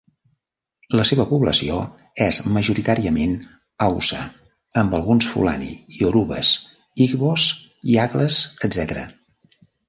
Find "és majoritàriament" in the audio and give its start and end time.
2.27-3.35